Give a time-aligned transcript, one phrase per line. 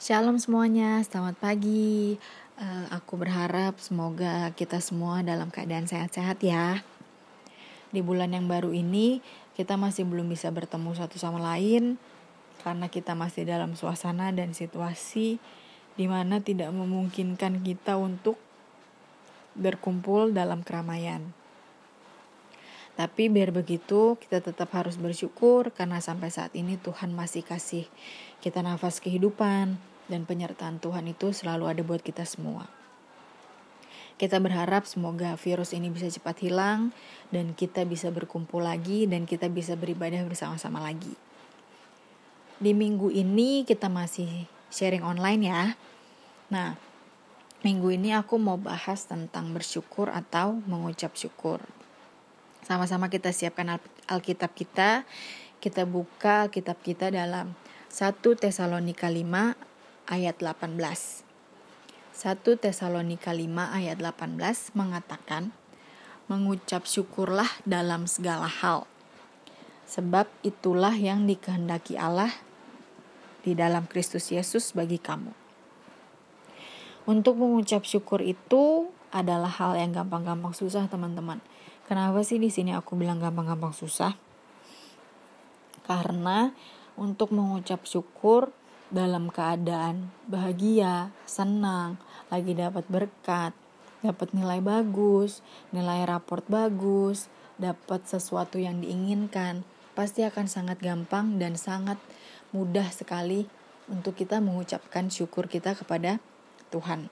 [0.00, 2.16] Shalom semuanya, selamat pagi.
[2.56, 6.80] Uh, aku berharap semoga kita semua dalam keadaan sehat-sehat ya.
[7.92, 9.20] Di bulan yang baru ini,
[9.60, 12.00] kita masih belum bisa bertemu satu sama lain
[12.64, 15.36] karena kita masih dalam suasana dan situasi
[16.00, 18.40] di mana tidak memungkinkan kita untuk
[19.52, 21.28] berkumpul dalam keramaian.
[22.96, 27.84] Tapi biar begitu, kita tetap harus bersyukur karena sampai saat ini Tuhan masih kasih
[28.40, 32.66] kita nafas kehidupan, dan penyertaan Tuhan itu selalu ada buat kita semua.
[34.20, 36.92] Kita berharap semoga virus ini bisa cepat hilang
[37.32, 41.16] dan kita bisa berkumpul lagi dan kita bisa beribadah bersama-sama lagi.
[42.60, 45.62] Di minggu ini kita masih sharing online ya.
[46.52, 46.76] Nah,
[47.64, 51.64] minggu ini aku mau bahas tentang bersyukur atau mengucap syukur.
[52.60, 55.08] Sama-sama kita siapkan Alkitab kita.
[55.64, 57.56] Kita buka kitab kita dalam
[57.88, 59.69] 1 Tesalonika 5
[60.08, 60.76] ayat 18.
[60.78, 65.52] 1 Tesalonika 5 ayat 18 mengatakan,
[66.30, 68.86] Mengucap syukurlah dalam segala hal,
[69.88, 72.30] sebab itulah yang dikehendaki Allah
[73.42, 75.32] di dalam Kristus Yesus bagi kamu.
[77.08, 81.42] Untuk mengucap syukur itu adalah hal yang gampang-gampang susah, teman-teman.
[81.90, 84.14] Kenapa sih di sini aku bilang gampang-gampang susah?
[85.82, 86.54] Karena
[86.94, 88.54] untuk mengucap syukur
[88.90, 91.96] dalam keadaan bahagia, senang,
[92.26, 93.54] lagi dapat berkat,
[94.02, 99.62] dapat nilai bagus, nilai raport bagus, dapat sesuatu yang diinginkan,
[99.94, 101.96] pasti akan sangat gampang dan sangat
[102.50, 103.46] mudah sekali
[103.86, 106.18] untuk kita mengucapkan syukur kita kepada
[106.74, 107.10] Tuhan.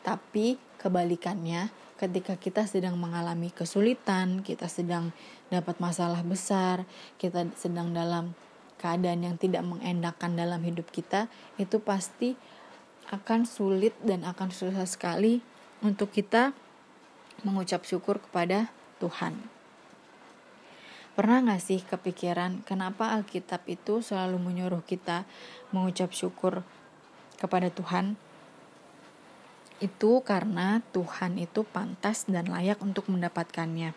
[0.00, 5.14] Tapi kebalikannya, ketika kita sedang mengalami kesulitan, kita sedang
[5.52, 6.88] dapat masalah besar,
[7.20, 8.34] kita sedang dalam
[8.82, 12.34] keadaan yang tidak mengenakan dalam hidup kita itu pasti
[13.14, 15.38] akan sulit dan akan susah sekali
[15.86, 16.50] untuk kita
[17.46, 19.38] mengucap syukur kepada Tuhan.
[21.12, 25.28] Pernah gak sih kepikiran kenapa Alkitab itu selalu menyuruh kita
[25.68, 26.64] mengucap syukur
[27.36, 28.16] kepada Tuhan?
[29.76, 33.92] Itu karena Tuhan itu pantas dan layak untuk mendapatkannya.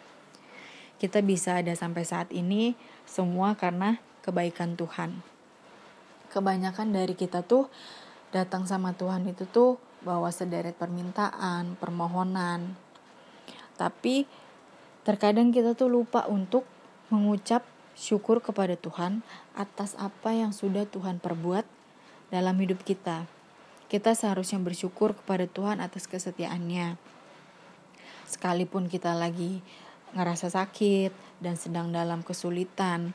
[1.00, 2.75] Kita bisa ada sampai saat ini
[3.07, 5.22] semua karena kebaikan Tuhan.
[6.34, 7.69] Kebanyakan dari kita tuh
[8.34, 12.74] datang sama Tuhan itu tuh bawa sederet permintaan, permohonan.
[13.78, 14.25] Tapi
[15.06, 16.66] terkadang kita tuh lupa untuk
[17.13, 17.62] mengucap
[17.94, 19.22] syukur kepada Tuhan
[19.53, 21.63] atas apa yang sudah Tuhan perbuat
[22.34, 23.30] dalam hidup kita.
[23.86, 26.97] Kita seharusnya bersyukur kepada Tuhan atas kesetiaannya.
[28.25, 29.62] Sekalipun kita lagi
[30.18, 33.13] ngerasa sakit dan sedang dalam kesulitan,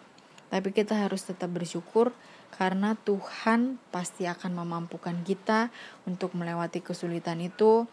[0.51, 2.11] tapi kita harus tetap bersyukur
[2.51, 5.71] karena Tuhan pasti akan memampukan kita
[6.05, 7.87] untuk melewati kesulitan itu.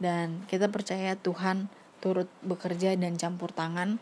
[0.00, 1.68] Dan kita percaya Tuhan
[2.00, 4.00] turut bekerja dan campur tangan.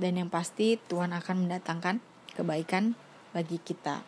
[0.00, 2.00] Dan yang pasti Tuhan akan mendatangkan
[2.32, 2.96] kebaikan
[3.36, 4.00] bagi kita.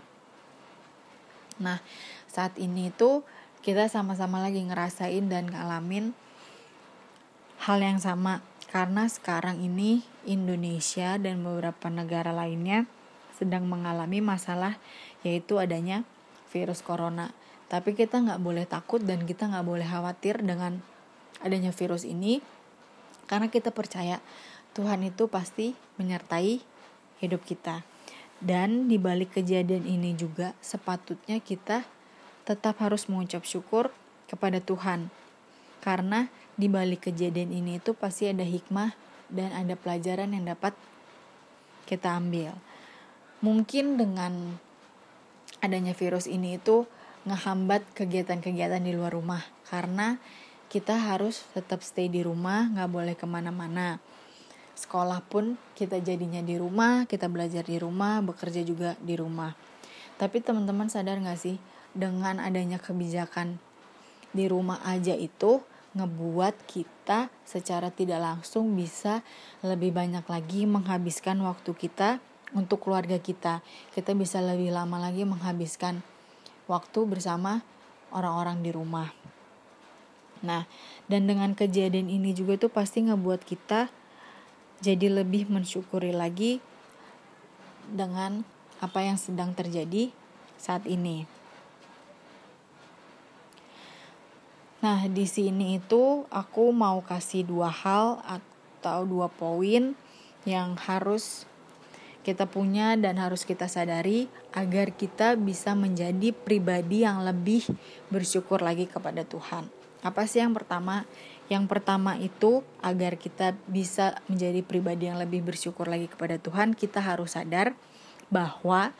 [1.60, 1.84] Nah,
[2.24, 3.20] saat ini itu
[3.60, 6.16] kita sama-sama lagi ngerasain dan ngalamin
[7.60, 8.40] hal yang sama
[8.70, 12.86] karena sekarang ini Indonesia dan beberapa negara lainnya
[13.34, 14.78] sedang mengalami masalah
[15.26, 16.06] yaitu adanya
[16.54, 17.34] virus corona.
[17.66, 20.78] Tapi kita nggak boleh takut dan kita nggak boleh khawatir dengan
[21.42, 22.38] adanya virus ini
[23.26, 24.22] karena kita percaya
[24.78, 26.62] Tuhan itu pasti menyertai
[27.19, 27.82] hidup kita.
[28.38, 31.84] Dan di balik kejadian ini juga sepatutnya kita
[32.47, 33.91] tetap harus mengucap syukur
[34.31, 35.10] kepada Tuhan.
[35.82, 38.94] Karena di balik kejadian ini itu pasti ada hikmah
[39.31, 40.75] dan ada pelajaran yang dapat
[41.87, 42.55] kita ambil.
[43.41, 44.59] Mungkin dengan
[45.65, 46.87] adanya virus ini itu
[47.28, 50.16] ngehambat kegiatan-kegiatan di luar rumah karena
[50.71, 53.99] kita harus tetap stay di rumah, nggak boleh ke mana-mana.
[54.78, 59.53] Sekolah pun kita jadinya di rumah, kita belajar di rumah, bekerja juga di rumah.
[60.15, 61.59] Tapi teman-teman sadar nggak sih
[61.91, 63.58] dengan adanya kebijakan
[64.31, 65.58] di rumah aja itu
[65.90, 69.26] ngebuat kita secara tidak langsung bisa
[69.66, 72.22] lebih banyak lagi menghabiskan waktu kita
[72.54, 73.62] untuk keluarga kita.
[73.94, 76.02] Kita bisa lebih lama lagi menghabiskan
[76.70, 77.66] waktu bersama
[78.14, 79.10] orang-orang di rumah.
[80.40, 80.64] Nah,
[81.10, 83.93] dan dengan kejadian ini juga tuh pasti ngebuat kita
[84.81, 86.64] jadi lebih mensyukuri lagi
[87.90, 88.46] dengan
[88.81, 90.08] apa yang sedang terjadi
[90.56, 91.39] saat ini.
[94.81, 99.93] Nah, di sini itu aku mau kasih dua hal atau dua poin
[100.49, 101.44] yang harus
[102.25, 107.69] kita punya dan harus kita sadari agar kita bisa menjadi pribadi yang lebih
[108.09, 109.69] bersyukur lagi kepada Tuhan.
[110.00, 111.05] Apa sih yang pertama?
[111.53, 117.05] Yang pertama itu agar kita bisa menjadi pribadi yang lebih bersyukur lagi kepada Tuhan, kita
[117.05, 117.77] harus sadar
[118.32, 118.97] bahwa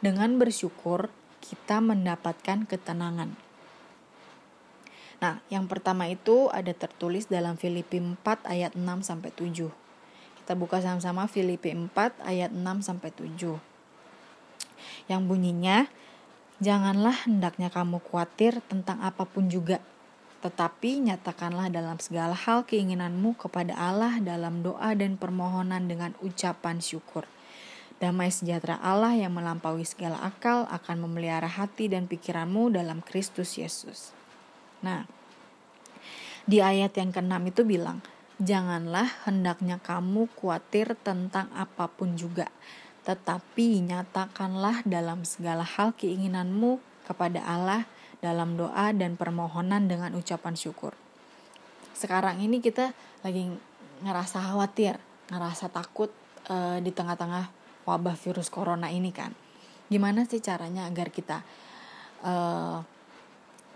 [0.00, 1.12] dengan bersyukur
[1.44, 3.47] kita mendapatkan ketenangan.
[5.18, 9.66] Nah, yang pertama itu ada tertulis dalam Filipi 4 ayat 6 sampai 7.
[10.38, 13.58] Kita buka sama-sama Filipi 4 ayat 6 sampai 7.
[15.10, 15.90] Yang bunyinya,
[16.62, 19.82] janganlah hendaknya kamu khawatir tentang apa pun juga,
[20.38, 27.26] tetapi nyatakanlah dalam segala hal keinginanmu kepada Allah dalam doa dan permohonan dengan ucapan syukur.
[27.98, 34.17] Damai sejahtera Allah yang melampaui segala akal akan memelihara hati dan pikiranmu dalam Kristus Yesus.
[34.84, 35.06] Nah,
[36.48, 37.98] di ayat yang ke-6 itu bilang,
[38.38, 42.46] Janganlah hendaknya kamu khawatir tentang apa pun juga,
[43.02, 47.82] tetapi nyatakanlah dalam segala hal keinginanmu kepada Allah
[48.22, 50.94] dalam doa dan permohonan dengan ucapan syukur.
[51.98, 52.94] Sekarang ini kita
[53.26, 53.50] lagi
[54.06, 55.02] ngerasa khawatir,
[55.34, 56.14] ngerasa takut
[56.46, 57.50] e, di tengah-tengah
[57.90, 59.34] wabah virus corona ini kan.
[59.90, 61.42] Gimana sih caranya agar kita
[62.22, 62.32] e,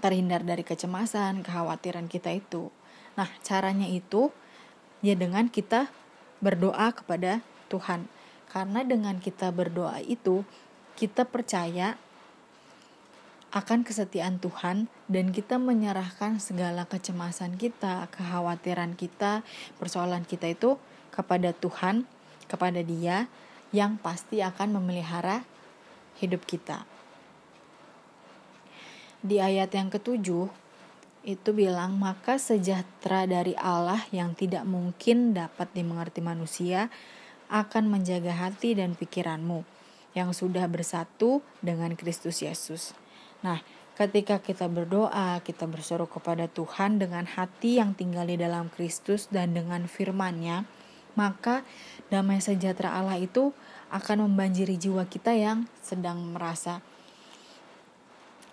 [0.02, 2.74] terhindar dari kecemasan, kekhawatiran kita itu.
[3.14, 4.34] Nah, caranya itu
[4.98, 5.88] ya dengan kita
[6.42, 7.40] berdoa kepada
[7.70, 8.10] Tuhan.
[8.50, 10.42] Karena dengan kita berdoa itu,
[10.98, 11.96] kita percaya
[13.54, 19.46] akan kesetiaan Tuhan dan kita menyerahkan segala kecemasan kita, kekhawatiran kita,
[19.78, 20.76] persoalan kita itu
[21.14, 22.08] kepada Tuhan,
[22.50, 23.30] kepada Dia
[23.72, 25.44] yang pasti akan memelihara
[26.20, 26.84] hidup kita
[29.22, 30.50] di ayat yang ketujuh
[31.22, 36.90] itu bilang maka sejahtera dari Allah yang tidak mungkin dapat dimengerti manusia
[37.46, 39.62] akan menjaga hati dan pikiranmu
[40.18, 42.92] yang sudah bersatu dengan Kristus Yesus.
[43.46, 43.62] Nah,
[43.94, 49.54] ketika kita berdoa, kita berseru kepada Tuhan dengan hati yang tinggal di dalam Kristus dan
[49.54, 50.66] dengan firman-Nya,
[51.14, 51.62] maka
[52.10, 53.54] damai sejahtera Allah itu
[53.92, 56.80] akan membanjiri jiwa kita yang sedang merasa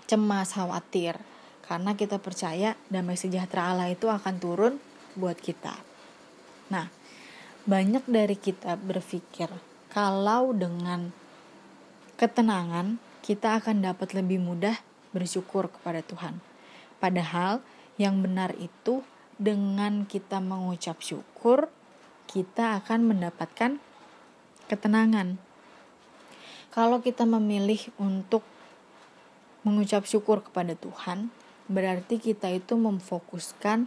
[0.09, 1.21] cemas, khawatir.
[1.61, 4.73] Karena kita percaya damai sejahtera Allah itu akan turun
[5.13, 5.77] buat kita.
[6.73, 6.89] Nah,
[7.69, 9.53] banyak dari kita berpikir
[9.93, 11.13] kalau dengan
[12.17, 14.81] ketenangan kita akan dapat lebih mudah
[15.13, 16.41] bersyukur kepada Tuhan.
[16.97, 17.61] Padahal
[18.01, 19.05] yang benar itu
[19.37, 21.69] dengan kita mengucap syukur,
[22.25, 23.77] kita akan mendapatkan
[24.65, 25.37] ketenangan.
[26.69, 28.41] Kalau kita memilih untuk
[29.63, 31.31] mengucap syukur kepada Tuhan,
[31.69, 33.85] berarti kita itu memfokuskan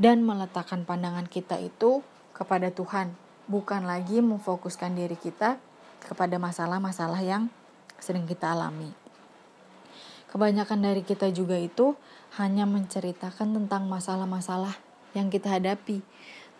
[0.00, 2.02] dan meletakkan pandangan kita itu
[2.32, 3.14] kepada Tuhan,
[3.46, 5.60] bukan lagi memfokuskan diri kita
[6.02, 7.52] kepada masalah-masalah yang
[8.02, 8.90] sering kita alami.
[10.32, 11.94] Kebanyakan dari kita juga itu
[12.40, 14.80] hanya menceritakan tentang masalah-masalah
[15.12, 16.00] yang kita hadapi,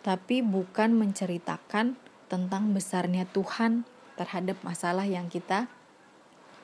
[0.05, 1.97] tapi bukan menceritakan
[2.29, 3.83] tentang besarnya Tuhan
[4.13, 5.65] terhadap masalah yang kita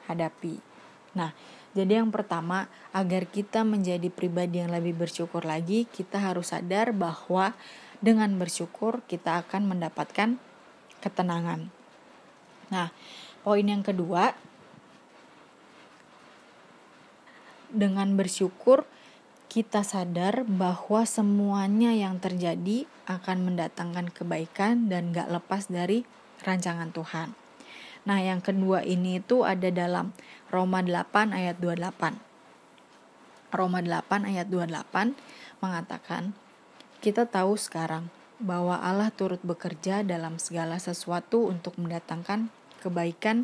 [0.06, 0.69] hadapi.
[1.18, 1.34] Nah,
[1.78, 7.54] jadi yang pertama, agar kita menjadi pribadi yang lebih bersyukur lagi, kita harus sadar bahwa
[8.02, 10.40] dengan bersyukur kita akan mendapatkan
[11.00, 11.70] ketenangan.
[12.74, 12.90] Nah,
[13.46, 14.34] poin yang kedua,
[17.70, 18.90] dengan bersyukur
[19.50, 26.06] kita sadar bahwa semuanya yang terjadi akan mendatangkan kebaikan dan gak lepas dari
[26.46, 27.49] rancangan Tuhan.
[28.08, 30.16] Nah, yang kedua ini itu ada dalam
[30.48, 32.16] Roma 8 ayat 28.
[33.50, 35.18] Roma 8 ayat 28
[35.60, 36.32] mengatakan,
[37.04, 38.08] kita tahu sekarang
[38.40, 42.48] bahwa Allah turut bekerja dalam segala sesuatu untuk mendatangkan
[42.80, 43.44] kebaikan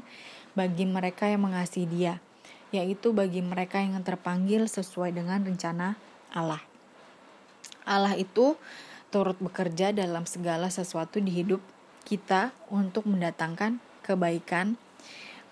[0.55, 2.23] bagi mereka yang mengasihi Dia,
[2.71, 5.99] yaitu bagi mereka yang terpanggil sesuai dengan rencana
[6.31, 6.63] Allah.
[7.83, 8.55] Allah itu
[9.13, 11.61] turut bekerja dalam segala sesuatu di hidup
[12.07, 14.77] kita untuk mendatangkan kebaikan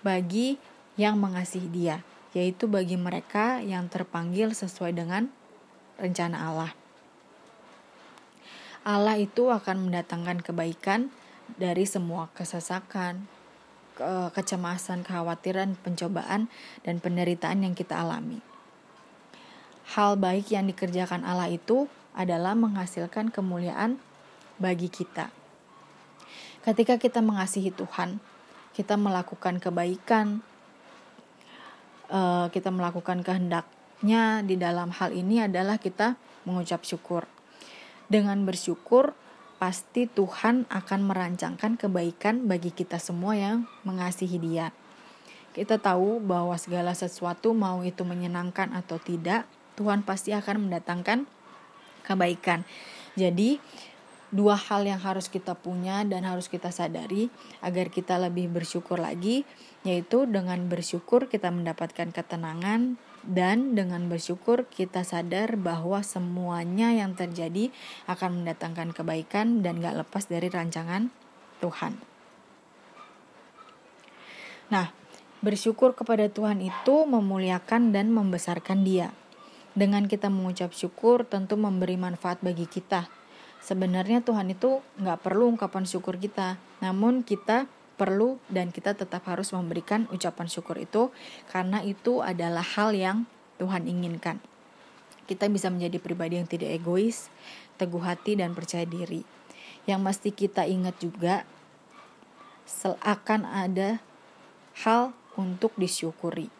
[0.06, 0.62] bagi
[0.94, 5.26] yang mengasihi Dia, yaitu bagi mereka yang terpanggil sesuai dengan
[5.98, 6.72] rencana Allah.
[8.84, 11.10] Allah itu akan mendatangkan kebaikan
[11.58, 13.26] dari semua kesesakan,
[13.94, 16.50] ke kecemasan, kekhawatiran, pencobaan,
[16.84, 18.42] dan penderitaan yang kita alami.
[19.96, 24.00] Hal baik yang dikerjakan Allah itu adalah menghasilkan kemuliaan
[24.56, 25.30] bagi kita.
[26.64, 28.20] Ketika kita mengasihi Tuhan,
[28.74, 30.42] kita melakukan kebaikan,
[32.10, 37.30] uh, kita melakukan kehendaknya di dalam hal ini adalah kita mengucap syukur.
[38.10, 39.16] Dengan bersyukur,
[39.56, 44.74] pasti Tuhan akan merancangkan kebaikan bagi kita semua yang mengasihi Dia.
[45.54, 49.46] Kita tahu bahwa segala sesuatu, mau itu menyenangkan atau tidak,
[49.78, 51.30] Tuhan pasti akan mendatangkan
[52.02, 52.66] kebaikan.
[53.14, 53.62] Jadi,
[54.34, 57.30] dua hal yang harus kita punya dan harus kita sadari
[57.62, 59.46] agar kita lebih bersyukur lagi
[59.86, 67.70] yaitu dengan bersyukur kita mendapatkan ketenangan dan dengan bersyukur kita sadar bahwa semuanya yang terjadi
[68.10, 71.14] akan mendatangkan kebaikan dan gak lepas dari rancangan
[71.62, 71.94] Tuhan.
[74.74, 74.90] Nah,
[75.40, 79.14] bersyukur kepada Tuhan itu memuliakan dan membesarkan Dia.
[79.72, 83.23] Dengan kita mengucap syukur tentu memberi manfaat bagi kita
[83.64, 87.64] sebenarnya Tuhan itu nggak perlu ungkapan syukur kita, namun kita
[87.96, 91.14] perlu dan kita tetap harus memberikan ucapan syukur itu
[91.48, 93.24] karena itu adalah hal yang
[93.56, 94.42] Tuhan inginkan.
[95.24, 97.32] Kita bisa menjadi pribadi yang tidak egois,
[97.80, 99.24] teguh hati dan percaya diri.
[99.88, 101.48] Yang mesti kita ingat juga
[103.00, 104.04] akan ada
[104.84, 106.52] hal untuk disyukuri.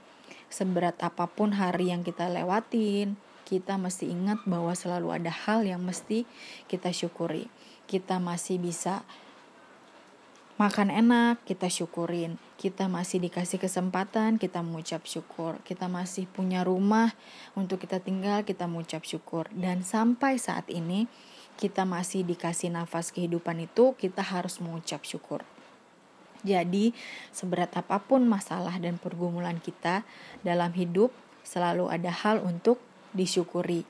[0.48, 5.84] Seberat apa pun hari yang kita lewatin, kita mesti ingat bahwa selalu ada hal yang
[5.84, 6.24] mesti
[6.66, 7.46] kita syukuri.
[7.84, 9.04] Kita masih bisa
[10.56, 12.40] makan enak, kita syukurin.
[12.56, 15.60] Kita masih dikasih kesempatan, kita mengucap syukur.
[15.66, 17.12] Kita masih punya rumah
[17.58, 19.50] untuk kita tinggal, kita mengucap syukur.
[19.52, 21.10] Dan sampai saat ini,
[21.60, 25.44] kita masih dikasih nafas kehidupan itu, kita harus mengucap syukur.
[26.44, 26.92] Jadi,
[27.32, 30.04] seberat apa pun masalah dan pergumulan kita
[30.44, 31.08] dalam hidup,
[31.40, 32.76] selalu ada hal untuk
[33.14, 33.86] disyukuri.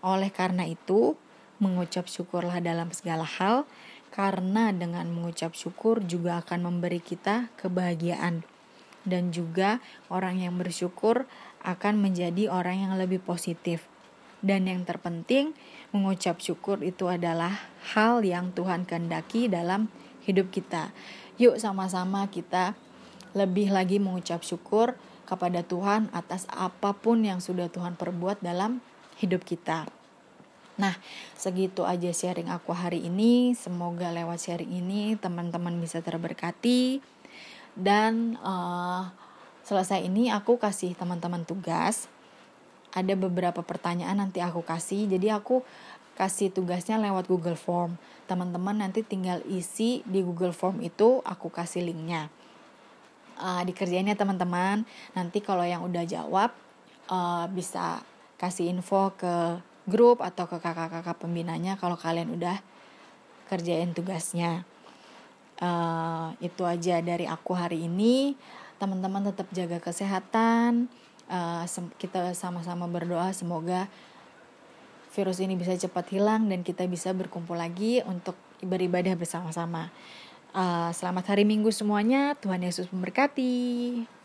[0.00, 1.16] Oleh karena itu,
[1.60, 3.68] mengucap syukurlah dalam segala hal,
[4.12, 8.44] karena dengan mengucap syukur juga akan memberi kita kebahagiaan,
[9.04, 11.28] dan juga orang yang bersyukur
[11.60, 13.84] akan menjadi orang yang lebih positif.
[14.40, 15.52] Dan yang terpenting,
[15.92, 17.60] mengucap syukur itu adalah
[17.92, 19.92] hal yang Tuhan kehendaki dalam
[20.24, 20.96] hidup kita.
[21.36, 22.72] Yuk, sama-sama kita
[23.36, 24.96] lebih lagi mengucap syukur
[25.30, 28.82] kepada Tuhan atas apa pun yang sudah Tuhan perbuat dalam
[29.22, 29.86] hidup kita.
[30.74, 30.98] Nah,
[31.38, 33.54] segitu aja sharing aku hari ini.
[33.54, 36.98] Semoga lewat sharing ini teman-teman bisa terberkati.
[37.78, 39.06] Dan uh,
[39.62, 42.10] selesai ini aku kasih teman-teman tugas.
[42.90, 45.06] Ada beberapa pertanyaan nanti aku kasih.
[45.06, 45.62] Jadi aku
[46.18, 47.94] kasih tugasnya lewat Google Form.
[48.26, 52.32] Teman-teman nanti tinggal isi di Google Form itu aku kasih linknya
[53.40, 54.84] uh, dikerjainnya teman-teman.
[55.16, 56.52] Nanti kalau yang udah jawab
[57.08, 58.04] uh, bisa
[58.36, 62.60] kasih info ke grup atau ke kakak-kakak pembinanya kalau kalian udah
[63.48, 64.68] kerjain tugasnya.
[65.60, 68.36] Uh, itu aja dari aku hari ini.
[68.80, 70.88] Teman-teman tetap jaga kesehatan.
[71.30, 71.62] Uh,
[72.00, 73.86] kita sama-sama berdoa semoga
[75.10, 79.90] virus ini bisa cepat hilang dan kita bisa berkumpul lagi untuk beribadah bersama-sama.
[80.50, 82.34] Uh, selamat hari Minggu semuanya.
[82.34, 84.19] Tuhan Yesus memberkati.